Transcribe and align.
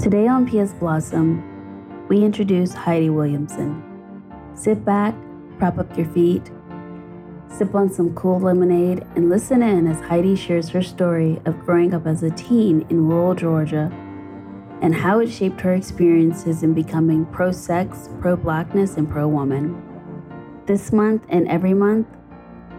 Today 0.00 0.26
on 0.26 0.44
PS 0.44 0.72
Blossom, 0.72 2.08
we 2.08 2.24
introduce 2.24 2.74
Heidi 2.74 3.10
Williamson. 3.10 3.80
Sit 4.52 4.84
back, 4.84 5.14
prop 5.56 5.78
up 5.78 5.96
your 5.96 6.08
feet, 6.08 6.50
sip 7.48 7.72
on 7.76 7.88
some 7.88 8.12
cool 8.14 8.40
lemonade, 8.40 9.06
and 9.14 9.30
listen 9.30 9.62
in 9.62 9.86
as 9.86 10.00
Heidi 10.00 10.34
shares 10.34 10.68
her 10.70 10.82
story 10.82 11.40
of 11.46 11.60
growing 11.60 11.94
up 11.94 12.08
as 12.08 12.24
a 12.24 12.30
teen 12.30 12.84
in 12.90 13.06
rural 13.06 13.36
Georgia 13.36 13.88
and 14.82 14.92
how 14.94 15.20
it 15.20 15.28
shaped 15.28 15.60
her 15.60 15.74
experiences 15.74 16.64
in 16.64 16.74
becoming 16.74 17.24
pro 17.26 17.52
sex, 17.52 18.08
pro 18.20 18.36
blackness, 18.36 18.96
and 18.96 19.08
pro 19.08 19.28
woman. 19.28 19.80
This 20.66 20.92
month 20.92 21.24
and 21.28 21.46
every 21.46 21.72
month, 21.72 22.08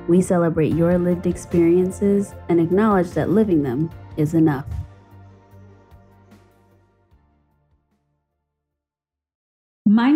we 0.09 0.21
celebrate 0.21 0.73
your 0.73 0.97
lived 0.97 1.25
experiences 1.25 2.35
and 2.49 2.59
acknowledge 2.59 3.11
that 3.11 3.29
living 3.29 3.63
them 3.63 3.89
is 4.17 4.33
enough. 4.33 4.65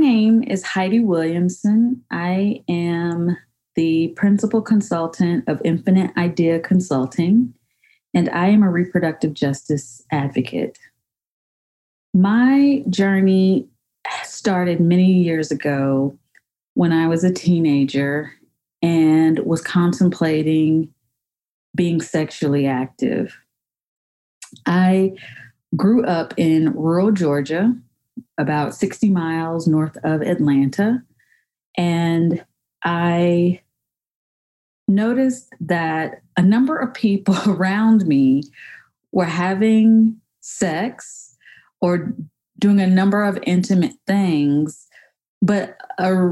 Name 0.09 0.43
is 0.47 0.63
Heidi 0.63 1.01
Williamson. 1.01 2.03
I 2.09 2.63
am 2.67 3.37
the 3.75 4.07
principal 4.15 4.59
consultant 4.59 5.47
of 5.47 5.61
Infinite 5.63 6.09
Idea 6.17 6.59
Consulting, 6.59 7.53
and 8.15 8.27
I 8.29 8.47
am 8.47 8.63
a 8.63 8.71
reproductive 8.71 9.35
justice 9.35 10.03
advocate. 10.11 10.79
My 12.11 12.83
journey 12.89 13.67
started 14.23 14.79
many 14.79 15.13
years 15.13 15.51
ago 15.51 16.17
when 16.73 16.91
I 16.91 17.05
was 17.05 17.23
a 17.23 17.31
teenager 17.31 18.31
and 18.81 19.37
was 19.45 19.61
contemplating 19.61 20.91
being 21.75 22.01
sexually 22.01 22.65
active. 22.65 23.37
I 24.65 25.11
grew 25.75 26.03
up 26.03 26.33
in 26.35 26.73
rural 26.73 27.11
Georgia, 27.11 27.75
about 28.39 28.73
60 28.73 29.09
miles 29.09 29.67
north 29.67 29.97
of 30.03 30.21
Atlanta, 30.21 31.03
and 31.77 32.43
I 32.83 33.61
noticed 34.87 35.53
that 35.59 36.21
a 36.35 36.41
number 36.41 36.77
of 36.77 36.93
people 36.93 37.35
around 37.47 38.07
me 38.07 38.43
were 39.11 39.25
having 39.25 40.19
sex 40.41 41.35
or 41.81 42.13
doing 42.57 42.79
a 42.79 42.87
number 42.87 43.23
of 43.23 43.39
intimate 43.43 43.93
things, 44.05 44.87
but 45.41 45.77
a 45.97 46.31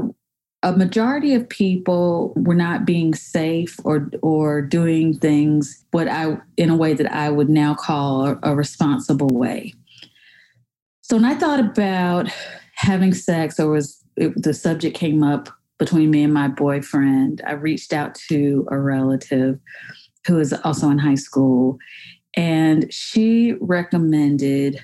a 0.64 0.72
majority 0.72 1.34
of 1.34 1.48
people 1.48 2.32
were 2.34 2.54
not 2.54 2.84
being 2.84 3.14
safe 3.14 3.78
or 3.84 4.10
or 4.22 4.60
doing 4.60 5.16
things 5.16 5.84
what 5.92 6.08
I 6.08 6.38
in 6.56 6.70
a 6.70 6.76
way 6.76 6.94
that 6.94 7.12
I 7.12 7.30
would 7.30 7.48
now 7.48 7.74
call 7.74 8.26
a, 8.26 8.38
a 8.42 8.56
responsible 8.56 9.28
way. 9.28 9.74
So 11.08 11.16
when 11.16 11.24
I 11.24 11.34
thought 11.34 11.60
about 11.60 12.28
having 12.74 13.14
sex, 13.14 13.58
or 13.58 13.70
was 13.70 14.04
it, 14.16 14.42
the 14.42 14.52
subject 14.52 14.96
came 14.96 15.22
up 15.22 15.48
between 15.78 16.10
me 16.10 16.22
and 16.22 16.34
my 16.34 16.48
boyfriend, 16.48 17.40
I 17.46 17.52
reached 17.52 17.92
out 17.92 18.14
to 18.28 18.66
a 18.70 18.78
relative 18.78 19.58
who 20.26 20.38
is 20.38 20.52
also 20.64 20.90
in 20.90 20.98
high 20.98 21.14
school, 21.14 21.78
and 22.34 22.92
she 22.92 23.54
recommended 23.60 24.80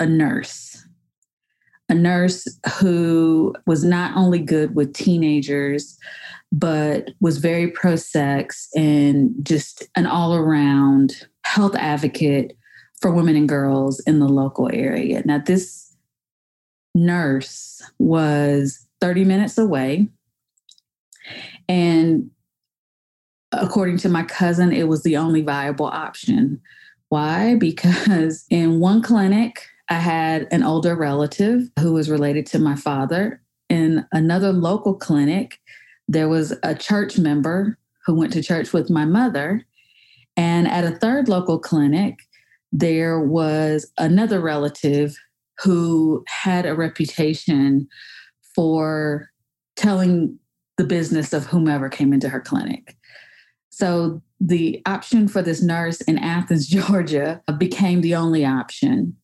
a 0.00 0.06
nurse 0.06 0.86
a 1.88 1.94
nurse 1.94 2.48
who 2.80 3.54
was 3.66 3.84
not 3.84 4.16
only 4.16 4.40
good 4.40 4.74
with 4.74 4.92
teenagers, 4.92 5.98
but 6.52 7.10
was 7.20 7.38
very 7.38 7.70
pro 7.70 7.96
sex 7.96 8.68
and 8.74 9.32
just 9.42 9.84
an 9.94 10.06
all 10.06 10.34
around 10.34 11.26
health 11.44 11.74
advocate 11.76 12.56
for 13.00 13.10
women 13.10 13.36
and 13.36 13.48
girls 13.48 14.00
in 14.00 14.18
the 14.18 14.28
local 14.28 14.70
area. 14.72 15.22
Now, 15.24 15.38
this 15.38 15.94
nurse 16.94 17.82
was 17.98 18.86
30 19.00 19.24
minutes 19.24 19.58
away. 19.58 20.08
And 21.68 22.30
according 23.52 23.98
to 23.98 24.08
my 24.08 24.22
cousin, 24.22 24.72
it 24.72 24.88
was 24.88 25.02
the 25.02 25.16
only 25.16 25.42
viable 25.42 25.86
option. 25.86 26.60
Why? 27.08 27.54
Because 27.56 28.46
in 28.50 28.80
one 28.80 29.02
clinic, 29.02 29.66
I 29.88 29.94
had 29.94 30.48
an 30.50 30.62
older 30.62 30.96
relative 30.96 31.70
who 31.78 31.92
was 31.92 32.10
related 32.10 32.46
to 32.46 32.58
my 32.58 32.74
father. 32.74 33.40
In 33.68 34.06
another 34.12 34.52
local 34.52 34.94
clinic, 34.94 35.60
there 36.08 36.28
was 36.28 36.54
a 36.62 36.74
church 36.74 37.18
member 37.18 37.78
who 38.04 38.14
went 38.14 38.32
to 38.32 38.42
church 38.42 38.72
with 38.72 38.90
my 38.90 39.04
mother. 39.04 39.64
And 40.36 40.68
at 40.68 40.84
a 40.84 40.96
third 40.98 41.28
local 41.28 41.58
clinic, 41.58 42.20
there 42.78 43.20
was 43.20 43.90
another 43.96 44.40
relative 44.40 45.16
who 45.62 46.22
had 46.28 46.66
a 46.66 46.74
reputation 46.74 47.88
for 48.54 49.30
telling 49.76 50.38
the 50.76 50.84
business 50.84 51.32
of 51.32 51.46
whomever 51.46 51.88
came 51.88 52.12
into 52.12 52.28
her 52.28 52.40
clinic. 52.40 52.96
So 53.70 54.22
the 54.40 54.82
option 54.86 55.26
for 55.26 55.40
this 55.40 55.62
nurse 55.62 56.02
in 56.02 56.18
Athens, 56.18 56.66
Georgia 56.68 57.42
became 57.56 58.02
the 58.02 58.14
only 58.14 58.44
option. 58.44 59.16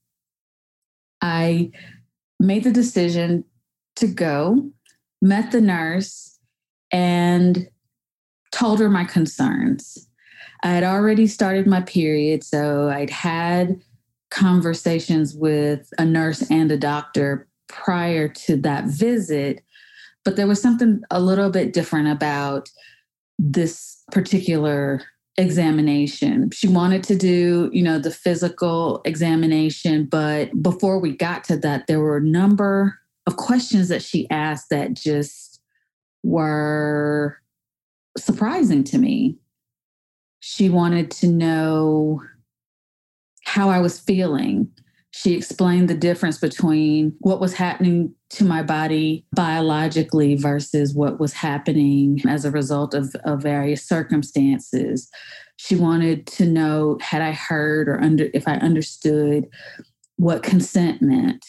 I 1.20 1.70
made 2.40 2.64
the 2.64 2.72
decision 2.72 3.44
to 3.96 4.06
go, 4.06 4.70
met 5.20 5.52
the 5.52 5.60
nurse, 5.60 6.38
and 6.90 7.68
told 8.50 8.80
her 8.80 8.88
my 8.88 9.04
concerns. 9.04 10.08
I 10.62 10.68
had 10.68 10.84
already 10.84 11.26
started 11.26 11.66
my 11.66 11.80
period, 11.80 12.44
so 12.44 12.88
I'd 12.88 13.10
had 13.10 13.80
conversations 14.30 15.34
with 15.34 15.92
a 15.98 16.04
nurse 16.04 16.48
and 16.50 16.70
a 16.70 16.76
doctor 16.76 17.48
prior 17.68 18.28
to 18.28 18.56
that 18.58 18.84
visit, 18.84 19.62
but 20.24 20.36
there 20.36 20.46
was 20.46 20.62
something 20.62 21.02
a 21.10 21.20
little 21.20 21.50
bit 21.50 21.72
different 21.72 22.08
about 22.08 22.70
this 23.38 24.02
particular 24.12 25.02
examination. 25.36 26.50
She 26.52 26.68
wanted 26.68 27.02
to 27.04 27.16
do, 27.16 27.70
you 27.72 27.82
know, 27.82 27.98
the 27.98 28.10
physical 28.10 29.00
examination, 29.04 30.04
but 30.04 30.50
before 30.62 30.98
we 30.98 31.16
got 31.16 31.44
to 31.44 31.56
that, 31.58 31.86
there 31.86 32.00
were 32.00 32.18
a 32.18 32.22
number 32.24 32.98
of 33.26 33.36
questions 33.36 33.88
that 33.88 34.02
she 34.02 34.28
asked 34.30 34.68
that 34.70 34.94
just 34.94 35.60
were 36.22 37.38
surprising 38.16 38.84
to 38.84 38.98
me. 38.98 39.38
She 40.44 40.68
wanted 40.68 41.12
to 41.12 41.28
know 41.28 42.20
how 43.44 43.70
I 43.70 43.78
was 43.78 44.00
feeling. 44.00 44.68
She 45.12 45.34
explained 45.34 45.88
the 45.88 45.94
difference 45.94 46.38
between 46.38 47.14
what 47.20 47.40
was 47.40 47.54
happening 47.54 48.12
to 48.30 48.44
my 48.44 48.64
body 48.64 49.24
biologically 49.36 50.34
versus 50.34 50.94
what 50.94 51.20
was 51.20 51.32
happening 51.32 52.20
as 52.28 52.44
a 52.44 52.50
result 52.50 52.92
of, 52.92 53.14
of 53.24 53.40
various 53.40 53.86
circumstances. 53.86 55.08
She 55.58 55.76
wanted 55.76 56.26
to 56.26 56.44
know 56.44 56.98
had 57.00 57.22
I 57.22 57.30
heard 57.30 57.88
or 57.88 58.00
under 58.00 58.28
if 58.34 58.48
I 58.48 58.54
understood 58.54 59.46
what 60.16 60.42
consent 60.42 61.00
meant. 61.00 61.46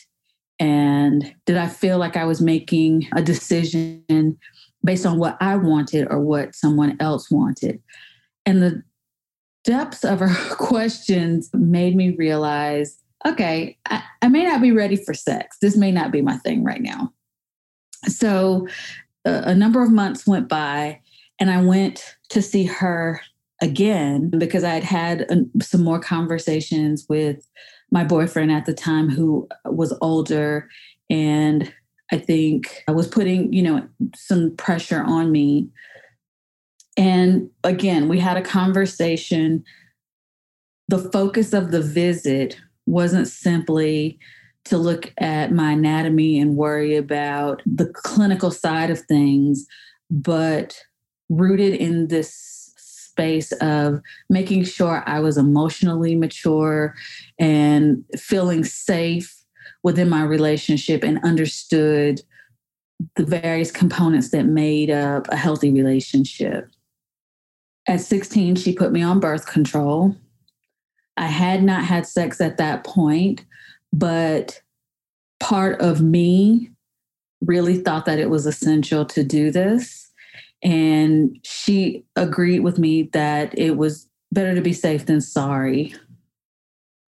And 0.59 1.33
did 1.47 1.57
I 1.57 1.67
feel 1.67 1.97
like 1.97 2.15
I 2.15 2.25
was 2.25 2.41
making 2.41 3.07
a 3.15 3.23
decision 3.23 4.37
based 4.83 5.07
on 5.07 5.17
what 5.17 5.35
I 5.41 5.55
wanted 5.55 6.09
or 6.11 6.19
what 6.19 6.53
someone 6.53 6.95
else 6.99 7.31
wanted? 7.31 7.81
And 8.45 8.61
the 8.61 8.83
depths 9.63 10.03
of 10.03 10.19
her 10.19 10.55
questions 10.55 11.49
made 11.53 11.95
me 11.95 12.11
realize 12.11 12.99
okay, 13.25 13.77
I, 13.85 14.03
I 14.21 14.27
may 14.27 14.43
not 14.43 14.61
be 14.61 14.73
ready 14.73 14.97
for 14.97 15.13
sex. 15.13 15.57
This 15.61 15.77
may 15.77 15.91
not 15.93 16.11
be 16.11 16.21
my 16.21 16.35
thing 16.39 16.61
right 16.61 16.81
now. 16.81 17.13
So 18.05 18.67
a, 19.23 19.55
number 19.55 19.81
of 19.81 19.91
months 19.91 20.27
went 20.27 20.49
by, 20.49 20.99
and 21.39 21.49
I 21.49 21.61
went 21.61 22.17
to 22.31 22.41
see 22.41 22.65
her 22.65 23.21
again 23.61 24.29
because 24.29 24.65
I 24.65 24.71
had 24.73 24.83
had 24.83 25.49
some 25.61 25.85
more 25.85 25.99
conversations 25.99 27.05
with 27.07 27.47
my 27.91 28.03
boyfriend 28.03 28.51
at 28.51 28.65
the 28.65 28.73
time 28.73 29.09
who 29.09 29.47
was 29.63 29.97
older 30.01 30.67
and 31.09 31.73
I 32.11 32.17
think 32.17 32.83
I 32.87 32.91
was 32.91 33.07
putting, 33.07 33.53
you 33.53 33.63
know, 33.63 33.87
some 34.15 34.55
pressure 34.55 35.01
on 35.01 35.31
me. 35.31 35.69
And 36.97 37.49
again, 37.63 38.07
we 38.07 38.19
had 38.19 38.37
a 38.37 38.41
conversation. 38.41 39.63
The 40.87 40.99
focus 40.99 41.53
of 41.53 41.71
the 41.71 41.81
visit 41.81 42.59
wasn't 42.85 43.27
simply 43.27 44.19
to 44.65 44.77
look 44.77 45.11
at 45.17 45.51
my 45.51 45.71
anatomy 45.71 46.39
and 46.39 46.55
worry 46.55 46.95
about 46.95 47.61
the 47.65 47.87
clinical 47.87 48.51
side 48.51 48.89
of 48.89 49.01
things, 49.01 49.65
but 50.09 50.79
rooted 51.29 51.73
in 51.73 52.07
this 52.07 52.71
space 52.77 53.51
of 53.53 54.01
making 54.29 54.63
sure 54.63 55.03
I 55.05 55.19
was 55.19 55.37
emotionally 55.37 56.15
mature 56.15 56.95
and 57.39 58.03
feeling 58.17 58.63
safe 58.63 59.43
within 59.83 60.09
my 60.09 60.23
relationship 60.23 61.03
and 61.03 61.19
understood 61.23 62.21
the 63.15 63.25
various 63.25 63.71
components 63.71 64.29
that 64.31 64.45
made 64.45 64.89
up 64.89 65.27
a 65.29 65.35
healthy 65.35 65.71
relationship. 65.71 66.69
At 67.87 68.01
16, 68.01 68.55
she 68.55 68.73
put 68.73 68.91
me 68.91 69.01
on 69.01 69.19
birth 69.19 69.45
control. 69.45 70.15
I 71.17 71.27
had 71.27 71.63
not 71.63 71.83
had 71.83 72.07
sex 72.07 72.39
at 72.41 72.57
that 72.57 72.83
point, 72.83 73.45
but 73.91 74.61
part 75.39 75.79
of 75.81 76.01
me 76.01 76.71
really 77.41 77.77
thought 77.77 78.05
that 78.05 78.19
it 78.19 78.29
was 78.29 78.45
essential 78.45 79.05
to 79.05 79.23
do 79.23 79.51
this. 79.51 80.11
And 80.63 81.37
she 81.43 82.05
agreed 82.15 82.61
with 82.61 82.79
me 82.79 83.09
that 83.13 83.57
it 83.57 83.77
was 83.77 84.07
better 84.31 84.55
to 84.55 84.61
be 84.61 84.73
safe 84.73 85.05
than 85.05 85.19
sorry. 85.19 85.93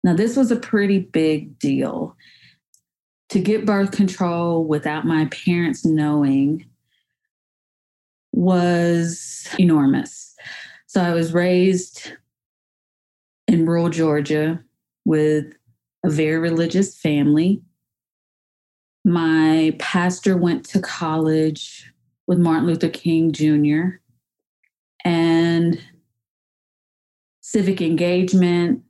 Now, 0.03 0.13
this 0.13 0.35
was 0.35 0.51
a 0.51 0.57
pretty 0.57 0.99
big 0.99 1.57
deal. 1.57 2.15
To 3.29 3.39
get 3.39 3.65
birth 3.65 3.91
control 3.91 4.65
without 4.65 5.05
my 5.05 5.25
parents 5.25 5.83
knowing 5.83 6.65
was 8.33 9.47
enormous. 9.57 10.24
So 10.95 11.01
I 11.01 11.13
was 11.13 11.33
raised 11.33 12.13
in 13.49 13.65
rural 13.65 13.89
Georgia 13.89 14.63
with 15.03 15.47
a 16.05 16.09
very 16.09 16.37
religious 16.37 16.97
family. 16.97 17.61
My 19.03 19.75
pastor 19.77 20.37
went 20.37 20.63
to 20.69 20.79
college 20.79 21.91
with 22.27 22.39
Martin 22.39 22.67
Luther 22.67 22.87
King 22.87 23.33
Jr. 23.33 23.97
and 25.03 25.81
civic 27.41 27.81
engagement, 27.81 28.81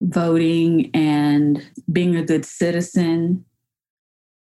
voting, 0.00 0.90
and 0.94 1.64
being 1.92 2.16
a 2.16 2.24
good 2.24 2.44
citizen, 2.44 3.44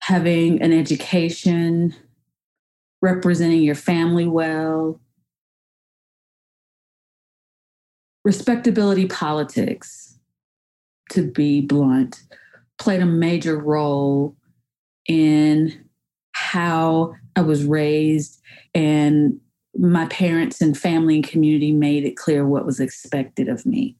having 0.00 0.60
an 0.60 0.74
education, 0.74 1.94
representing 3.00 3.62
your 3.62 3.74
family 3.74 4.26
well, 4.26 5.00
respectability 8.24 9.06
politics, 9.06 10.18
to 11.10 11.30
be 11.30 11.60
blunt, 11.60 12.22
played 12.78 13.02
a 13.02 13.06
major 13.06 13.58
role 13.58 14.36
in 15.06 15.84
how 16.32 17.14
I 17.36 17.42
was 17.42 17.64
raised 17.64 18.40
and 18.74 19.38
my 19.76 20.06
parents 20.06 20.60
and 20.60 20.76
family 20.76 21.16
and 21.16 21.26
community 21.26 21.72
made 21.72 22.04
it 22.04 22.16
clear 22.16 22.46
what 22.46 22.64
was 22.64 22.80
expected 22.80 23.48
of 23.48 23.66
me. 23.66 23.96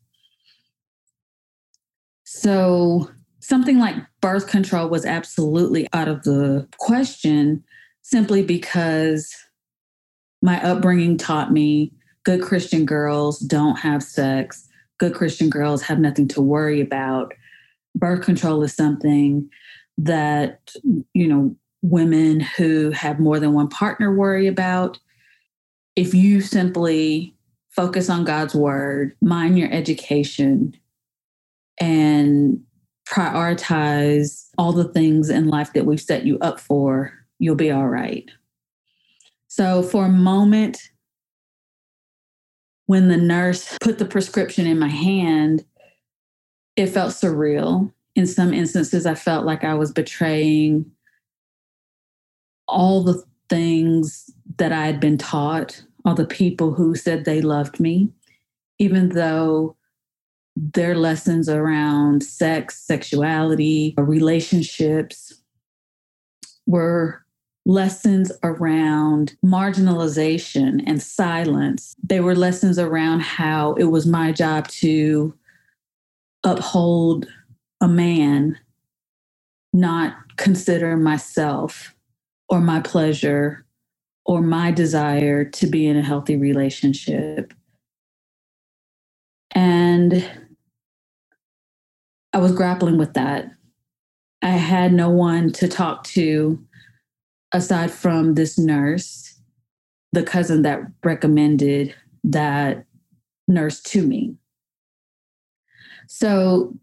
So, 2.25 3.11
something 3.41 3.79
like 3.79 3.97
birth 4.21 4.47
control 4.47 4.89
was 4.89 5.05
absolutely 5.05 5.87
out 5.93 6.09
of 6.09 6.23
the 6.23 6.67
question 6.79 7.63
simply 8.03 8.43
because 8.43 9.35
my 10.41 10.63
upbringing 10.63 11.19
taught 11.19 11.53
me 11.53 11.93
good 12.25 12.43
Christian 12.43 12.85
girls 12.85 13.39
don't 13.39 13.77
have 13.77 14.03
sex, 14.03 14.69
good 14.99 15.15
Christian 15.15 15.51
girls 15.51 15.83
have 15.83 15.99
nothing 15.99 16.29
to 16.29 16.41
worry 16.41 16.81
about. 16.81 17.35
Birth 17.95 18.25
control 18.25 18.63
is 18.63 18.75
something 18.75 19.49
that, 19.99 20.75
you 21.13 21.29
know, 21.29 21.55
women 21.83 22.41
who 22.41 22.91
have 22.91 23.21
more 23.21 23.39
than 23.39 23.53
one 23.53 23.69
partner 23.69 24.15
worry 24.15 24.47
about. 24.47 24.99
If 25.97 26.15
you 26.15 26.41
simply 26.41 27.37
focus 27.71 28.09
on 28.09 28.25
God's 28.25 28.55
word, 28.55 29.15
mind 29.21 29.59
your 29.59 29.71
education, 29.71 30.75
and 31.79 32.63
prioritize 33.07 34.49
all 34.57 34.73
the 34.73 34.89
things 34.89 35.29
in 35.29 35.49
life 35.49 35.73
that 35.75 35.85
we've 35.85 36.01
set 36.01 36.25
you 36.25 36.39
up 36.39 36.59
for, 36.59 37.13
you'll 37.39 37.55
be 37.55 37.71
all 37.71 37.89
right. 37.89 38.31
So, 39.49 39.83
for 39.83 40.07
a 40.07 40.09
moment, 40.09 40.79
when 42.87 43.09
the 43.09 43.17
nurse 43.17 43.77
put 43.81 43.99
the 43.99 44.05
prescription 44.05 44.67
in 44.67 44.79
my 44.79 44.89
hand, 44.89 45.65
it 46.77 46.89
felt 46.89 47.13
surreal. 47.13 47.93
In 48.15 48.27
some 48.27 48.53
instances, 48.53 49.07
I 49.07 49.15
felt 49.15 49.45
like 49.45 49.65
I 49.65 49.75
was 49.75 49.93
betraying 49.93 50.91
all 52.69 53.03
the 53.03 53.25
things 53.49 54.31
that 54.59 54.73
I 54.73 54.87
had 54.87 55.01
been 55.01 55.19
taught, 55.19 55.83
all 56.05 56.15
the 56.15 56.27
people 56.27 56.75
who 56.75 56.95
said 56.95 57.25
they 57.25 57.41
loved 57.41 57.81
me, 57.81 58.11
even 58.79 59.11
though 59.11 59.77
their 60.57 60.95
lessons 60.95 61.49
around 61.49 62.23
sex, 62.23 62.81
sexuality, 62.81 63.95
relationships 63.99 65.43
were 66.67 67.24
lessons 67.67 68.31
around 68.43 69.37
marginalization 69.45 70.83
and 70.87 71.03
silence. 71.03 71.95
They 72.03 72.21
were 72.21 72.35
lessons 72.35 72.79
around 72.79 73.21
how 73.21 73.75
it 73.75 73.85
was 73.85 74.07
my 74.07 74.33
job 74.33 74.69
to 74.69 75.35
uphold 76.45 77.27
a 77.81 77.89
man, 77.89 78.59
not 79.73 80.15
consider 80.37 80.97
myself 80.97 81.95
or 82.49 82.61
my 82.61 82.81
pleasure 82.81 83.65
or 84.27 84.43
my 84.43 84.71
desire 84.71 85.45
to 85.45 85.67
be 85.67 85.87
in 85.87 85.97
a 85.97 86.03
healthy 86.03 86.37
relationship. 86.37 87.55
And 89.53 90.29
I 92.33 92.39
was 92.39 92.53
grappling 92.53 92.99
with 92.99 93.15
that. 93.15 93.51
I 94.43 94.49
had 94.51 94.93
no 94.93 95.09
one 95.09 95.53
to 95.53 95.69
talk 95.69 96.05
to 96.05 96.59
aside 97.55 97.93
from 97.93 98.35
this 98.35 98.59
nurse, 98.59 99.41
the 100.13 100.25
cousin 100.25 100.63
that 100.63 100.81
recommended 101.05 101.95
that 102.25 102.85
nurse 103.47 103.81
to 103.81 104.05
me. 104.05 104.35
So, 106.09 106.77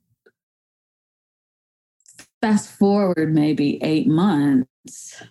fast 2.42 2.72
forward 2.72 3.34
maybe 3.36 3.84
eight 3.84 4.08
months, 4.08 5.22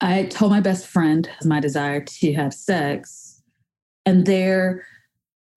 I 0.00 0.24
told 0.24 0.52
my 0.52 0.60
best 0.60 0.86
friend 0.86 1.28
my 1.44 1.58
desire 1.58 2.02
to 2.02 2.32
have 2.34 2.54
sex, 2.54 3.42
and 4.04 4.26
there 4.26 4.86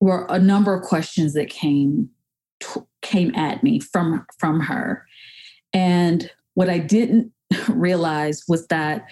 were 0.00 0.26
a 0.30 0.38
number 0.38 0.74
of 0.74 0.82
questions 0.82 1.34
that 1.34 1.50
came 1.50 2.08
came 3.02 3.34
at 3.34 3.62
me 3.62 3.80
from 3.80 4.24
from 4.38 4.60
her, 4.60 5.04
and 5.74 6.30
what 6.54 6.70
I 6.70 6.78
didn't 6.78 7.33
realized 7.68 8.44
was 8.48 8.66
that 8.68 9.06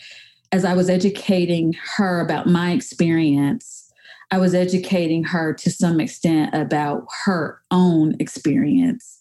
as 0.52 0.64
I 0.64 0.74
was 0.74 0.90
educating 0.90 1.74
her 1.96 2.20
about 2.20 2.46
my 2.46 2.72
experience, 2.72 3.90
I 4.30 4.38
was 4.38 4.54
educating 4.54 5.24
her 5.24 5.52
to 5.54 5.70
some 5.70 6.00
extent 6.00 6.54
about 6.54 7.06
her 7.24 7.60
own 7.70 8.16
experience 8.18 9.20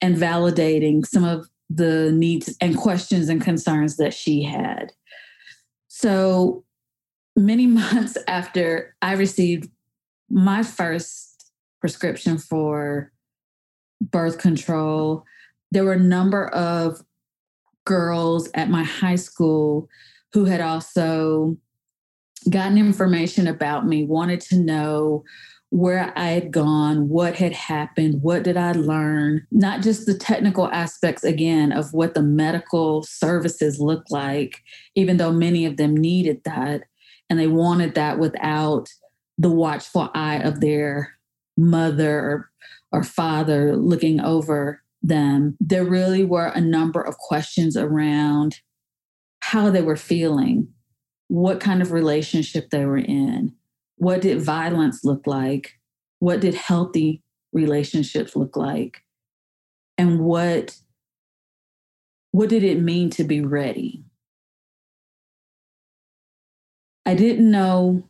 and 0.00 0.16
validating 0.16 1.04
some 1.04 1.24
of 1.24 1.48
the 1.70 2.12
needs 2.12 2.56
and 2.60 2.76
questions 2.76 3.28
and 3.28 3.42
concerns 3.42 3.96
that 3.96 4.14
she 4.14 4.42
had. 4.42 4.92
So 5.88 6.64
many 7.36 7.66
months 7.68 8.16
after 8.26 8.94
I 9.02 9.14
received 9.14 9.70
my 10.30 10.62
first 10.62 11.52
prescription 11.80 12.38
for 12.38 13.12
birth 14.00 14.38
control, 14.38 15.24
there 15.70 15.84
were 15.84 15.92
a 15.94 16.00
number 16.00 16.48
of 16.48 17.02
girls 17.88 18.50
at 18.52 18.68
my 18.68 18.84
high 18.84 19.16
school 19.16 19.88
who 20.34 20.44
had 20.44 20.60
also 20.60 21.56
gotten 22.50 22.76
information 22.76 23.46
about 23.46 23.86
me, 23.86 24.04
wanted 24.04 24.42
to 24.42 24.56
know 24.56 25.24
where 25.70 26.12
I 26.14 26.28
had 26.28 26.50
gone, 26.50 27.08
what 27.08 27.34
had 27.36 27.52
happened, 27.52 28.22
what 28.22 28.42
did 28.42 28.58
I 28.58 28.72
learn, 28.72 29.46
not 29.50 29.82
just 29.82 30.04
the 30.04 30.14
technical 30.14 30.68
aspects 30.68 31.24
again 31.24 31.72
of 31.72 31.92
what 31.94 32.14
the 32.14 32.22
medical 32.22 33.02
services 33.02 33.80
look 33.80 34.04
like, 34.10 34.62
even 34.94 35.16
though 35.16 35.32
many 35.32 35.64
of 35.64 35.78
them 35.78 35.96
needed 35.96 36.42
that. 36.44 36.82
And 37.30 37.38
they 37.38 37.46
wanted 37.46 37.94
that 37.94 38.18
without 38.18 38.88
the 39.38 39.50
watchful 39.50 40.10
eye 40.14 40.38
of 40.38 40.60
their 40.60 41.14
mother 41.56 42.20
or, 42.20 42.50
or 42.92 43.02
father 43.02 43.76
looking 43.76 44.20
over 44.20 44.82
them, 45.08 45.56
there 45.60 45.84
really 45.84 46.24
were 46.24 46.46
a 46.46 46.60
number 46.60 47.00
of 47.00 47.18
questions 47.18 47.76
around 47.76 48.60
how 49.40 49.70
they 49.70 49.82
were 49.82 49.96
feeling, 49.96 50.68
what 51.28 51.60
kind 51.60 51.82
of 51.82 51.92
relationship 51.92 52.70
they 52.70 52.84
were 52.84 52.98
in, 52.98 53.54
what 53.96 54.20
did 54.20 54.40
violence 54.40 55.04
look 55.04 55.26
like, 55.26 55.78
what 56.20 56.40
did 56.40 56.54
healthy 56.54 57.22
relationships 57.52 58.36
look 58.36 58.56
like, 58.56 59.02
and 59.96 60.20
what 60.20 60.76
what 62.30 62.50
did 62.50 62.62
it 62.62 62.80
mean 62.80 63.08
to 63.10 63.24
be 63.24 63.40
ready? 63.40 64.04
I 67.06 67.14
didn't 67.14 67.50
know 67.50 68.06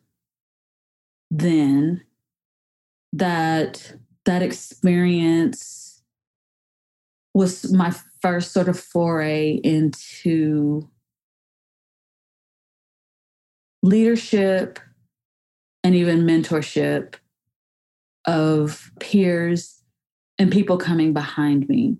then 1.31 2.02
that 3.12 3.95
that 4.25 4.43
experience 4.43 5.88
was 7.38 7.73
my 7.73 7.95
first 8.21 8.52
sort 8.52 8.68
of 8.68 8.78
foray 8.78 9.61
into 9.62 10.90
leadership 13.80 14.80
and 15.85 15.95
even 15.95 16.26
mentorship 16.26 17.14
of 18.26 18.90
peers 18.99 19.85
and 20.37 20.50
people 20.50 20.78
coming 20.78 21.12
behind 21.12 21.68
me. 21.68 21.97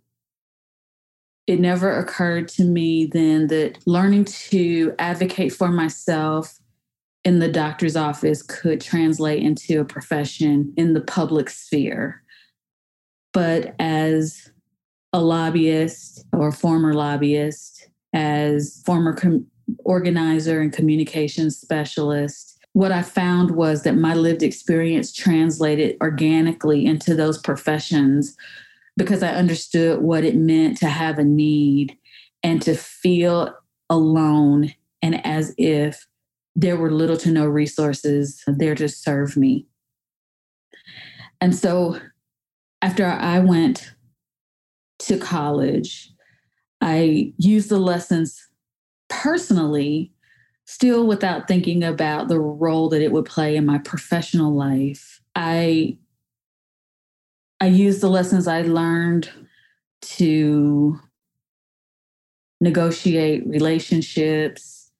It 1.47 1.61
never 1.61 1.97
occurred 1.97 2.49
to 2.49 2.64
me 2.64 3.07
then 3.07 3.47
that 3.47 3.78
learning 3.87 4.25
to 4.50 4.92
advocate 4.99 5.52
for 5.52 5.68
myself 5.68 6.59
in 7.25 7.38
the 7.38 7.50
doctor's 7.50 7.95
office 7.95 8.42
could 8.42 8.80
translate 8.80 9.45
into 9.45 9.80
a 9.80 9.85
profession 9.85 10.75
in 10.76 10.95
the 10.95 11.00
public 11.00 11.49
sphere. 11.49 12.25
But 13.33 13.76
as 13.78 14.50
a 15.12 15.20
lobbyist 15.20 16.24
or 16.32 16.52
former 16.52 16.92
lobbyist, 16.92 17.88
as 18.12 18.82
former 18.84 19.12
com- 19.12 19.46
organizer 19.84 20.60
and 20.60 20.72
communications 20.72 21.58
specialist, 21.58 22.58
what 22.72 22.92
I 22.92 23.02
found 23.02 23.52
was 23.52 23.82
that 23.82 23.96
my 23.96 24.14
lived 24.14 24.42
experience 24.42 25.12
translated 25.12 25.96
organically 26.00 26.86
into 26.86 27.14
those 27.14 27.38
professions 27.38 28.36
because 28.96 29.22
I 29.22 29.30
understood 29.30 30.00
what 30.00 30.24
it 30.24 30.36
meant 30.36 30.76
to 30.78 30.88
have 30.88 31.18
a 31.18 31.24
need 31.24 31.96
and 32.42 32.60
to 32.62 32.74
feel 32.74 33.54
alone 33.90 34.74
and 35.02 35.24
as 35.26 35.54
if 35.56 36.06
there 36.54 36.76
were 36.76 36.90
little 36.90 37.16
to 37.18 37.30
no 37.30 37.46
resources 37.46 38.42
there 38.46 38.74
to 38.74 38.88
serve 38.88 39.36
me. 39.36 39.66
And 41.40 41.54
so 41.54 42.00
after 42.82 43.06
I 43.06 43.38
went 43.38 43.92
to 45.00 45.19
college, 45.19 46.12
I 46.81 47.33
used 47.38 47.69
the 47.69 47.78
lessons 47.78 48.47
personally, 49.09 50.12
still 50.67 51.07
without 51.07 51.49
thinking 51.49 51.83
about 51.83 52.28
the 52.28 52.38
role 52.38 52.88
that 52.90 53.02
it 53.02 53.12
would 53.12 53.25
play 53.25 53.57
in 53.57 53.67
my 53.67 53.78
professional 53.78 54.55
life. 54.55 55.21
I 55.35 55.99
I 57.61 57.67
used 57.67 58.00
the 58.00 58.09
lessons 58.09 58.47
I 58.47 58.62
learned 58.62 59.31
to 60.00 60.99
negotiate 62.61 63.47
relationships, 63.47 64.93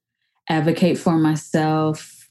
advocate 0.49 0.99
for 0.99 1.19
myself, 1.19 2.29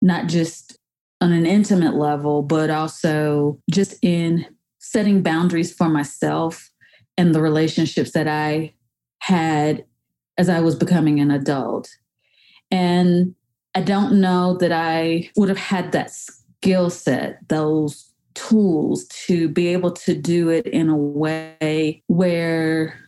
not 0.00 0.28
just 0.28 0.78
on 1.20 1.32
an 1.32 1.44
intimate 1.44 1.94
level, 1.94 2.42
but 2.42 2.70
also 2.70 3.58
just 3.70 3.96
in 4.02 4.46
setting 4.78 5.22
boundaries 5.22 5.74
for 5.74 5.88
myself 5.88 6.70
and 7.16 7.34
the 7.34 7.40
relationships 7.40 8.12
that 8.12 8.28
I 8.28 8.74
had 9.20 9.84
as 10.38 10.48
I 10.48 10.60
was 10.60 10.74
becoming 10.74 11.20
an 11.20 11.30
adult. 11.30 11.88
And 12.70 13.34
I 13.74 13.82
don't 13.82 14.20
know 14.20 14.56
that 14.58 14.72
I 14.72 15.30
would 15.36 15.48
have 15.48 15.58
had 15.58 15.92
that 15.92 16.10
skill 16.10 16.90
set, 16.90 17.48
those 17.48 18.12
tools 18.34 19.06
to 19.26 19.48
be 19.48 19.68
able 19.68 19.92
to 19.92 20.14
do 20.14 20.50
it 20.50 20.66
in 20.66 20.88
a 20.88 20.96
way 20.96 22.02
where 22.06 22.98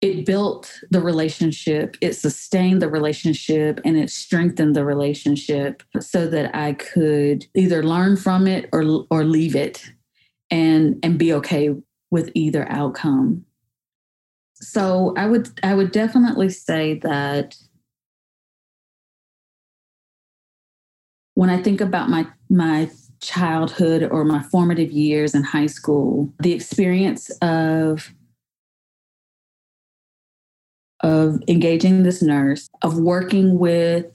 it 0.00 0.24
built 0.24 0.72
the 0.90 1.00
relationship, 1.00 1.96
it 2.00 2.14
sustained 2.14 2.80
the 2.80 2.88
relationship, 2.88 3.80
and 3.84 3.98
it 3.98 4.10
strengthened 4.10 4.74
the 4.74 4.84
relationship 4.84 5.82
so 6.00 6.26
that 6.28 6.54
I 6.54 6.72
could 6.72 7.46
either 7.54 7.82
learn 7.82 8.16
from 8.16 8.46
it 8.46 8.68
or 8.72 9.06
or 9.10 9.24
leave 9.24 9.54
it 9.54 9.84
and 10.50 10.98
and 11.02 11.18
be 11.18 11.32
okay 11.34 11.70
with 12.10 12.30
either 12.34 12.70
outcome. 12.70 13.44
So 14.54 15.14
I 15.16 15.26
would 15.26 15.48
I 15.62 15.74
would 15.74 15.92
definitely 15.92 16.50
say 16.50 16.98
that 17.00 17.56
when 21.34 21.48
I 21.48 21.62
think 21.62 21.80
about 21.80 22.10
my 22.10 22.26
my 22.50 22.90
childhood 23.22 24.02
or 24.10 24.24
my 24.24 24.42
formative 24.42 24.90
years 24.90 25.34
in 25.34 25.42
high 25.42 25.66
school, 25.66 26.32
the 26.40 26.52
experience 26.52 27.30
of 27.40 28.12
of 31.02 31.40
engaging 31.48 32.02
this 32.02 32.22
nurse, 32.22 32.68
of 32.82 32.98
working 32.98 33.58
with 33.58 34.14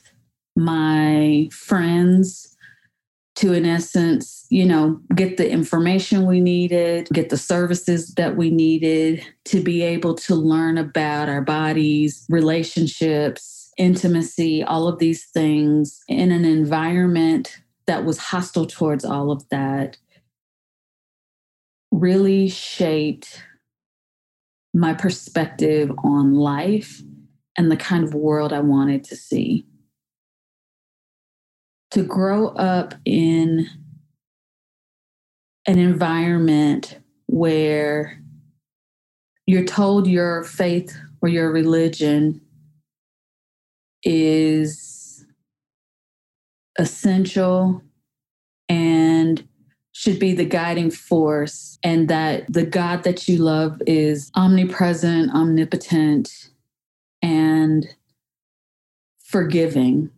my 0.56 1.50
friends 1.52 2.55
to, 3.36 3.54
in 3.54 3.66
essence, 3.66 4.46
you 4.50 4.66
know, 4.66 5.00
get 5.14 5.38
the 5.38 5.50
information 5.50 6.26
we 6.26 6.40
needed, 6.40 7.08
get 7.12 7.30
the 7.30 7.38
services 7.38 8.14
that 8.16 8.38
we 8.38 8.50
needed 8.50 9.26
to 9.46 9.62
be 9.62 9.82
able 9.82 10.16
to 10.16 10.36
learn 10.36 10.78
about 10.78 11.28
our 11.28 11.42
bodies, 11.42 12.26
relationships, 12.30 13.74
intimacy, 13.78 14.64
all 14.64 14.88
of 14.88 15.00
these 15.00 15.26
things 15.26 16.02
in 16.08 16.32
an 16.32 16.46
environment 16.46 17.60
that 17.88 18.06
was 18.06 18.18
hostile 18.18 18.66
towards 18.66 19.04
all 19.04 19.32
of 19.32 19.48
that 19.50 19.98
really 21.92 22.50
shaped 22.50 23.44
my 24.74 24.94
perspective 24.94 25.92
on 26.04 26.36
life 26.36 27.02
and 27.58 27.72
the 27.72 27.78
kind 27.78 28.04
of 28.04 28.14
world 28.14 28.52
I 28.52 28.60
wanted 28.60 29.04
to 29.06 29.16
see 29.16 29.66
to 31.96 32.04
grow 32.04 32.50
up 32.50 32.94
in 33.06 33.70
an 35.66 35.80
environment 35.80 37.00
where 37.28 38.22
you're 39.46 39.64
told 39.64 40.06
your 40.06 40.44
faith 40.44 40.94
or 41.22 41.30
your 41.30 41.54
religion 41.54 42.42
is 44.04 45.26
essential 46.78 47.82
and 48.68 49.48
should 49.94 50.20
be 50.20 50.34
the 50.34 50.44
guiding 50.44 50.92
force, 50.92 51.80
and 51.82 52.10
that 52.10 52.52
the 52.52 52.66
God 52.66 53.04
that 53.04 53.30
you 53.30 53.38
love 53.38 53.82
is 53.88 54.30
omnipresent, 54.36 55.34
omnipotent, 55.34 56.50
and 57.22 57.88
forgiving 59.24 60.12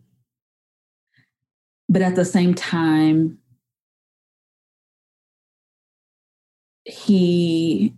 but 1.88 2.02
at 2.02 2.16
the 2.16 2.24
same 2.24 2.54
time, 2.54 3.38
he 6.84 7.92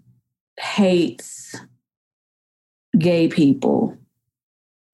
hates 0.59 1.57
gay 2.99 3.29
people 3.29 3.97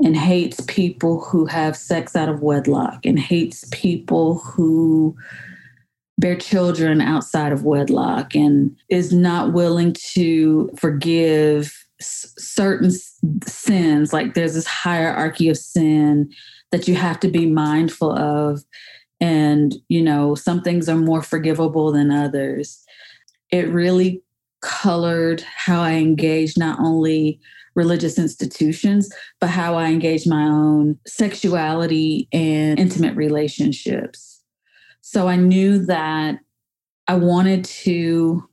and 0.03 0.17
hates 0.17 0.61
people 0.67 1.21
who 1.25 1.47
have 1.47 1.77
sex 1.77 2.15
out 2.15 2.29
of 2.29 2.43
wedlock 2.43 3.05
and 3.05 3.19
hates 3.19 3.65
people 3.73 4.39
who 4.39 5.17
bear 6.19 6.37
children 6.37 7.01
outside 7.01 7.53
of 7.53 7.65
wedlock 7.65 8.35
and 8.35 8.77
is 8.89 9.13
not 9.13 9.53
willing 9.53 9.95
to 9.95 10.71
forgive 10.77 11.73
certain 12.01 12.91
sins. 13.47 14.13
Like 14.13 14.35
there's 14.35 14.55
this 14.55 14.67
hierarchy 14.67 15.49
of 15.49 15.57
sin 15.57 16.31
that 16.73 16.89
you 16.89 16.95
have 16.95 17.21
to 17.21 17.29
be 17.29 17.47
mindful 17.47 18.13
of. 18.13 18.63
And 19.21 19.75
you 19.89 20.03
know 20.03 20.35
some 20.35 20.63
things 20.63 20.89
are 20.89 20.97
more 20.97 21.23
forgivable 21.23 21.93
than 21.93 22.11
others. 22.11 22.85
It 23.51 23.69
really 23.69 24.23
colored 24.63 25.43
how 25.43 25.81
i 25.81 25.93
engaged 25.93 26.59
not 26.59 26.79
only 26.81 27.39
religious 27.75 28.19
institutions 28.19 29.13
but 29.39 29.49
how 29.49 29.75
i 29.75 29.91
engaged 29.91 30.29
my 30.29 30.43
own 30.43 30.99
sexuality 31.07 32.27
and 32.33 32.79
intimate 32.79 33.15
relationships. 33.17 34.43
So 35.03 35.29
i 35.29 35.37
knew 35.37 35.85
that 35.87 36.41
i 37.07 37.15
wanted 37.15 37.65
to 37.65 38.49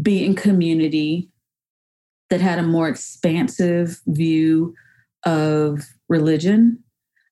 be 0.00 0.24
in 0.24 0.34
community 0.34 1.30
that 2.30 2.40
had 2.40 2.58
a 2.58 2.62
more 2.62 2.88
expansive 2.88 4.00
view 4.06 4.74
of 5.24 5.82
religion 6.08 6.83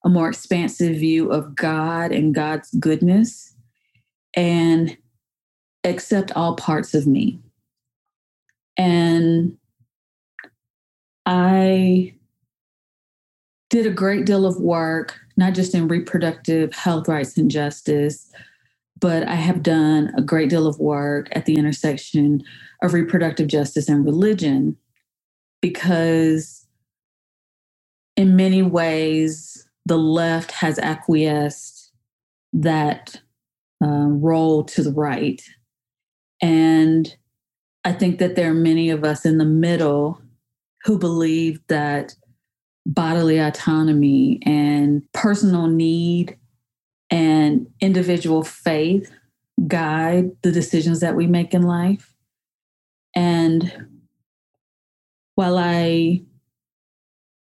a 0.04 0.09
more 0.09 0.28
expansive 0.28 0.97
view 0.97 1.30
of 1.30 1.54
God 1.54 2.12
and 2.12 2.35
God's 2.35 2.71
goodness 2.73 3.54
and 4.35 4.97
accept 5.85 6.32
all 6.32 6.56
parts 6.56 6.94
of 6.94 7.06
me. 7.06 7.40
And 8.76 9.56
I 11.26 12.14
did 13.71 13.87
a 13.87 13.90
great 13.90 14.26
deal 14.26 14.44
of 14.44 14.61
work, 14.61 15.18
not 15.37 15.54
just 15.54 15.75
in 15.75 15.88
reproductive 15.88 16.75
health 16.75 17.09
rights 17.09 17.37
and 17.37 17.50
justice, 17.50 18.30
but 19.00 19.26
I 19.26 19.35
have 19.35 19.62
done 19.62 20.12
a 20.16 20.23
great 20.23 20.50
deal 20.50 20.66
of 20.66 20.78
work 20.78 21.28
at 21.32 21.47
the 21.47 21.56
intersection 21.56 22.42
of 22.82 22.92
reproductive 22.92 23.49
justice 23.49 23.88
and 23.88 24.04
religion 24.04 24.76
because, 25.61 26.66
in 28.16 28.37
many 28.37 28.62
ways, 28.62 29.68
the 29.86 29.98
left 29.98 30.52
has 30.52 30.78
acquiesced 30.78 31.92
that 32.52 33.20
uh, 33.82 34.06
role 34.08 34.64
to 34.64 34.82
the 34.82 34.92
right. 34.92 35.42
And 36.40 37.14
I 37.84 37.92
think 37.92 38.18
that 38.18 38.36
there 38.36 38.50
are 38.50 38.54
many 38.54 38.90
of 38.90 39.04
us 39.04 39.24
in 39.24 39.38
the 39.38 39.44
middle 39.44 40.20
who 40.84 40.98
believe 40.98 41.60
that 41.68 42.14
bodily 42.86 43.38
autonomy 43.38 44.40
and 44.44 45.02
personal 45.12 45.68
need 45.68 46.36
and 47.10 47.66
individual 47.80 48.42
faith 48.42 49.12
guide 49.66 50.30
the 50.42 50.52
decisions 50.52 51.00
that 51.00 51.14
we 51.14 51.26
make 51.26 51.54
in 51.54 51.62
life. 51.62 52.14
And 53.14 53.88
while 55.34 55.58
I 55.58 56.22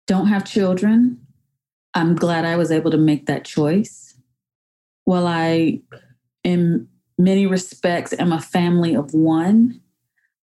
don't 0.06 0.28
have 0.28 0.44
children, 0.44 1.26
I'm 1.94 2.14
glad 2.14 2.44
I 2.44 2.56
was 2.56 2.70
able 2.70 2.90
to 2.90 2.98
make 2.98 3.26
that 3.26 3.44
choice. 3.44 4.14
While 5.04 5.26
I, 5.26 5.80
in 6.44 6.88
many 7.16 7.46
respects, 7.46 8.14
am 8.18 8.32
a 8.32 8.40
family 8.40 8.94
of 8.94 9.12
one, 9.14 9.80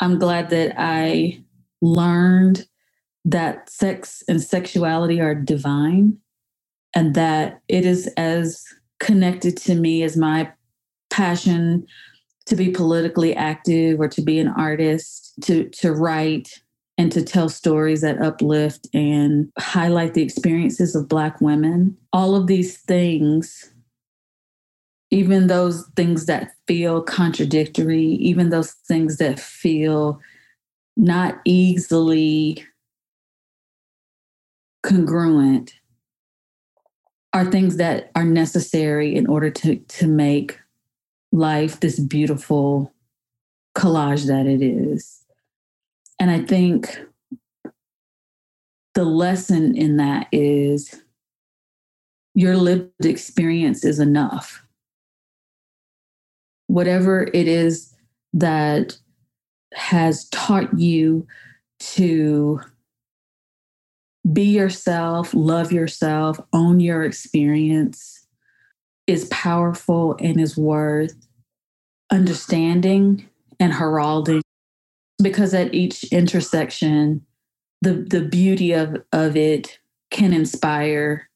I'm 0.00 0.18
glad 0.18 0.50
that 0.50 0.74
I 0.78 1.42
learned 1.80 2.66
that 3.24 3.68
sex 3.68 4.22
and 4.28 4.42
sexuality 4.42 5.20
are 5.20 5.34
divine 5.34 6.18
and 6.94 7.14
that 7.14 7.60
it 7.68 7.84
is 7.84 8.08
as 8.16 8.64
connected 9.00 9.56
to 9.58 9.74
me 9.74 10.02
as 10.02 10.16
my 10.16 10.50
passion 11.10 11.86
to 12.46 12.56
be 12.56 12.70
politically 12.70 13.34
active 13.36 14.00
or 14.00 14.08
to 14.08 14.22
be 14.22 14.38
an 14.38 14.48
artist, 14.48 15.34
to, 15.42 15.68
to 15.70 15.92
write, 15.92 16.61
and 16.98 17.10
to 17.12 17.22
tell 17.22 17.48
stories 17.48 18.02
that 18.02 18.20
uplift 18.20 18.86
and 18.92 19.50
highlight 19.58 20.14
the 20.14 20.22
experiences 20.22 20.94
of 20.94 21.08
Black 21.08 21.40
women. 21.40 21.96
All 22.12 22.34
of 22.36 22.46
these 22.46 22.78
things, 22.78 23.72
even 25.10 25.46
those 25.46 25.88
things 25.96 26.26
that 26.26 26.52
feel 26.66 27.02
contradictory, 27.02 28.04
even 28.04 28.50
those 28.50 28.72
things 28.72 29.16
that 29.16 29.40
feel 29.40 30.20
not 30.96 31.40
easily 31.44 32.64
congruent, 34.82 35.74
are 37.32 37.50
things 37.50 37.78
that 37.78 38.10
are 38.14 38.24
necessary 38.24 39.16
in 39.16 39.26
order 39.26 39.50
to, 39.50 39.76
to 39.76 40.06
make 40.06 40.58
life 41.32 41.80
this 41.80 41.98
beautiful 41.98 42.92
collage 43.74 44.26
that 44.26 44.46
it 44.46 44.60
is. 44.62 45.21
And 46.22 46.30
I 46.30 46.38
think 46.38 47.04
the 48.94 49.02
lesson 49.02 49.76
in 49.76 49.96
that 49.96 50.28
is 50.30 51.02
your 52.36 52.56
lived 52.56 53.04
experience 53.04 53.84
is 53.84 53.98
enough. 53.98 54.64
Whatever 56.68 57.28
it 57.34 57.48
is 57.48 57.92
that 58.34 58.96
has 59.74 60.28
taught 60.28 60.78
you 60.78 61.26
to 61.80 62.60
be 64.32 64.44
yourself, 64.44 65.34
love 65.34 65.72
yourself, 65.72 66.38
own 66.52 66.78
your 66.78 67.02
experience 67.02 68.24
is 69.08 69.24
powerful 69.24 70.16
and 70.20 70.40
is 70.40 70.56
worth 70.56 71.16
understanding 72.12 73.28
and 73.58 73.72
heralding 73.72 74.41
because 75.20 75.54
at 75.54 75.74
each 75.74 76.04
intersection 76.04 77.24
the 77.80 77.94
the 77.94 78.22
beauty 78.22 78.72
of 78.72 78.96
of 79.12 79.36
it 79.36 79.78
can 80.10 80.32
inspire 80.32 81.28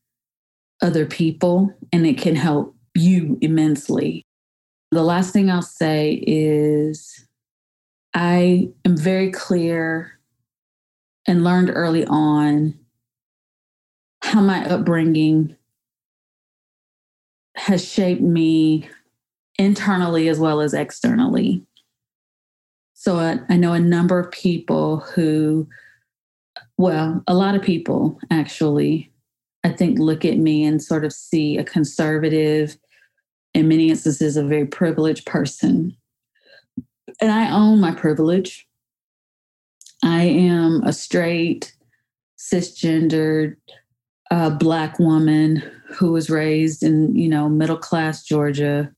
other 0.83 1.07
people 1.07 1.73
and 1.93 2.07
it 2.07 2.19
can 2.19 2.37
help 2.37 2.77
you 2.95 3.39
immensely. 3.41 4.23
The 4.93 5.03
last 5.03 5.33
thing 5.33 5.51
i'll 5.51 5.61
say 5.63 6.23
is 6.27 7.27
i 8.15 8.69
am 8.85 8.97
very 8.97 9.31
clear 9.31 10.19
and 11.27 11.45
learned 11.45 11.71
early 11.75 12.07
on 12.07 12.79
how 14.23 14.41
my 14.41 14.65
upbringing 14.65 15.57
has 17.57 17.85
shaped 17.85 18.23
me 18.23 18.89
internally 19.59 20.29
as 20.29 20.39
well 20.39 20.61
as 20.61 20.73
externally 20.73 21.67
so 23.07 23.21
I, 23.21 23.39
I 23.49 23.57
know 23.57 23.73
a 23.73 23.79
number 23.79 24.19
of 24.19 24.33
people 24.33 24.99
who, 24.99 25.69
well, 26.77 27.23
a 27.29 27.35
lot 27.35 27.55
of 27.55 27.63
people 27.63 28.19
actually, 28.33 29.13
I 29.63 29.69
think, 29.69 30.01
look 30.01 30.25
at 30.25 30.39
me 30.39 30.65
and 30.65 30.83
sort 30.83 31.05
of 31.05 31.13
see 31.13 31.57
a 31.57 31.63
conservative, 31.63 32.77
in 33.55 33.69
many 33.69 33.91
instances, 33.91 34.37
a 34.37 34.43
very 34.43 34.67
privileged 34.67 35.25
person. 35.25 35.97
And 37.21 37.31
I 37.31 37.49
own 37.49 37.79
my 37.81 37.93
privilege. 37.95 38.67
I 40.03 40.25
am 40.25 40.83
a 40.83 40.93
straight, 40.93 41.77
cisgendered, 42.37 43.55
uh, 44.33 44.51
black 44.51 44.99
woman 44.99 45.63
who 45.91 46.11
was 46.11 46.29
raised 46.29 46.83
in, 46.83 47.15
you 47.15 47.29
know, 47.29 47.49
middle 47.49 47.79
class 47.79 48.25
Georgia 48.25 48.93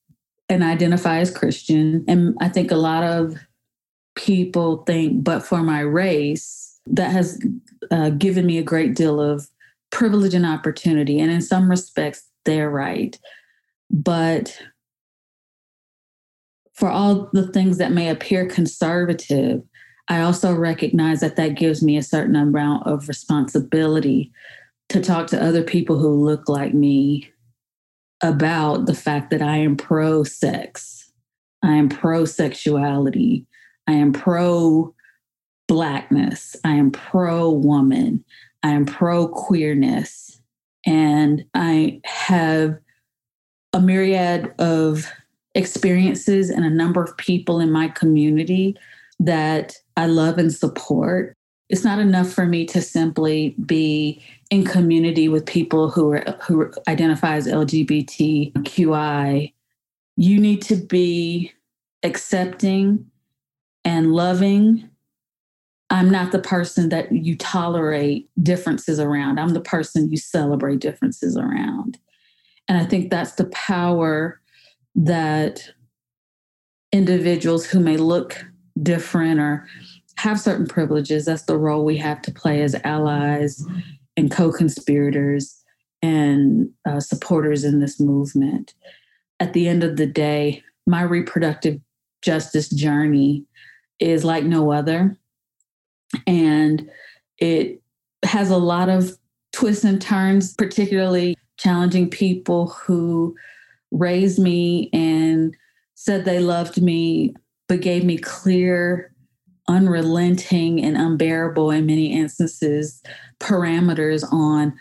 and 0.48 0.62
identify 0.62 1.18
as 1.18 1.30
Christian. 1.30 2.06
And 2.08 2.38
I 2.40 2.48
think 2.48 2.70
a 2.70 2.76
lot 2.76 3.04
of 3.04 3.36
people 4.18 4.78
think, 4.78 5.24
but 5.24 5.40
for 5.40 5.62
my 5.62 5.80
race, 5.80 6.78
that 6.86 7.10
has 7.10 7.40
uh, 7.90 8.10
given 8.10 8.44
me 8.44 8.58
a 8.58 8.62
great 8.62 8.94
deal 8.94 9.20
of 9.20 9.48
privilege 9.90 10.34
and 10.34 10.44
opportunity. 10.44 11.18
And 11.18 11.30
in 11.30 11.40
some 11.40 11.70
respects, 11.70 12.28
they're 12.44 12.70
right. 12.70 13.18
But 13.90 14.58
for 16.74 16.88
all 16.88 17.30
the 17.32 17.46
things 17.48 17.78
that 17.78 17.92
may 17.92 18.08
appear 18.08 18.46
conservative, 18.46 19.62
I 20.08 20.20
also 20.20 20.54
recognize 20.54 21.20
that 21.20 21.36
that 21.36 21.56
gives 21.56 21.82
me 21.82 21.96
a 21.96 22.02
certain 22.02 22.36
amount 22.36 22.86
of 22.86 23.08
responsibility 23.08 24.32
to 24.88 25.00
talk 25.00 25.26
to 25.28 25.42
other 25.42 25.62
people 25.62 25.98
who 25.98 26.24
look 26.24 26.48
like 26.48 26.74
me 26.74 27.30
about 28.22 28.86
the 28.86 28.94
fact 28.94 29.30
that 29.30 29.42
I 29.42 29.56
am 29.58 29.76
pro 29.76 30.24
sex, 30.24 31.12
I 31.62 31.74
am 31.74 31.88
pro 31.88 32.24
sexuality, 32.24 33.46
I 33.88 33.92
am 33.92 34.12
pro 34.12 34.94
blackness. 35.66 36.54
I 36.64 36.74
am 36.74 36.90
pro 36.90 37.50
woman. 37.50 38.24
I 38.62 38.70
am 38.70 38.86
pro 38.86 39.28
queerness. 39.28 40.40
And 40.86 41.44
I 41.54 42.00
have 42.04 42.78
a 43.72 43.80
myriad 43.80 44.54
of 44.58 45.10
experiences 45.54 46.50
and 46.50 46.64
a 46.64 46.70
number 46.70 47.02
of 47.02 47.16
people 47.16 47.60
in 47.60 47.72
my 47.72 47.88
community 47.88 48.76
that 49.18 49.74
I 49.96 50.06
love 50.06 50.38
and 50.38 50.52
support. 50.52 51.34
It's 51.68 51.84
not 51.84 51.98
enough 51.98 52.30
for 52.30 52.46
me 52.46 52.64
to 52.66 52.80
simply 52.80 53.56
be 53.66 54.22
in 54.50 54.64
community 54.64 55.28
with 55.28 55.44
people 55.44 55.90
who 55.90 56.12
are 56.12 56.24
who 56.42 56.72
identify 56.86 57.36
as 57.36 57.46
LGBTQI. 57.46 59.52
You 60.16 60.40
need 60.40 60.62
to 60.62 60.76
be 60.76 61.52
accepting 62.02 63.10
and 63.88 64.12
loving. 64.12 64.86
I'm 65.88 66.10
not 66.10 66.30
the 66.30 66.38
person 66.38 66.90
that 66.90 67.10
you 67.10 67.38
tolerate 67.38 68.28
differences 68.42 69.00
around. 69.00 69.40
I'm 69.40 69.54
the 69.54 69.62
person 69.62 70.10
you 70.10 70.18
celebrate 70.18 70.80
differences 70.80 71.38
around. 71.38 71.98
And 72.68 72.76
I 72.76 72.84
think 72.84 73.10
that's 73.10 73.32
the 73.32 73.46
power 73.46 74.42
that 74.94 75.70
individuals 76.92 77.64
who 77.64 77.80
may 77.80 77.96
look 77.96 78.44
different 78.82 79.40
or 79.40 79.66
have 80.18 80.38
certain 80.38 80.66
privileges, 80.66 81.24
that's 81.24 81.44
the 81.44 81.56
role 81.56 81.82
we 81.82 81.96
have 81.96 82.20
to 82.22 82.30
play 82.30 82.60
as 82.60 82.76
allies 82.84 83.64
and 84.18 84.30
co 84.30 84.52
conspirators 84.52 85.64
and 86.02 86.68
uh, 86.86 87.00
supporters 87.00 87.64
in 87.64 87.80
this 87.80 87.98
movement. 87.98 88.74
At 89.40 89.54
the 89.54 89.66
end 89.66 89.82
of 89.82 89.96
the 89.96 90.06
day, 90.06 90.62
my 90.86 91.00
reproductive 91.00 91.80
justice 92.20 92.68
journey 92.68 93.46
is 94.00 94.24
like 94.24 94.44
no 94.44 94.72
other. 94.72 95.16
And 96.26 96.90
it 97.38 97.82
has 98.24 98.50
a 98.50 98.56
lot 98.56 98.88
of 98.88 99.16
twists 99.52 99.84
and 99.84 100.00
turns, 100.00 100.54
particularly 100.54 101.36
challenging 101.56 102.08
people 102.08 102.68
who 102.68 103.34
raised 103.90 104.38
me 104.38 104.90
and 104.92 105.56
said 105.94 106.24
they 106.24 106.38
loved 106.38 106.80
me, 106.80 107.34
but 107.68 107.80
gave 107.80 108.04
me 108.04 108.16
clear, 108.18 109.12
unrelenting, 109.68 110.82
and 110.82 110.96
unbearable, 110.96 111.70
in 111.70 111.86
many 111.86 112.12
instances, 112.12 113.02
parameters 113.40 114.24
on 114.32 114.72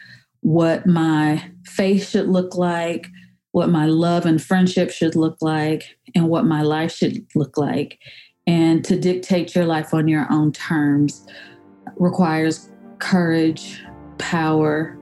what 0.42 0.86
my 0.86 1.44
faith 1.66 2.08
should 2.08 2.28
look 2.28 2.56
like, 2.56 3.08
what 3.52 3.70
my 3.70 3.86
love 3.86 4.26
and 4.26 4.42
friendship 4.42 4.92
should 4.92 5.16
look 5.16 5.38
like, 5.42 5.98
and 6.16 6.30
what 6.30 6.46
my 6.46 6.62
life 6.62 6.94
should 6.94 7.26
look 7.36 7.58
like. 7.58 8.00
And 8.48 8.84
to 8.86 8.98
dictate 8.98 9.54
your 9.54 9.66
life 9.66 9.94
on 9.94 10.08
your 10.08 10.26
own 10.32 10.54
terms 10.54 11.28
requires 11.98 12.70
courage, 13.00 13.84
power, 14.18 14.98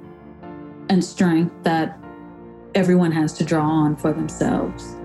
and 0.89 1.03
strength 1.03 1.53
that 1.63 1.97
everyone 2.73 3.11
has 3.11 3.33
to 3.33 3.45
draw 3.45 3.65
on 3.65 3.95
for 3.95 4.11
themselves. 4.11 4.95